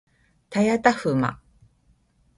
[0.49, 1.39] たやたふま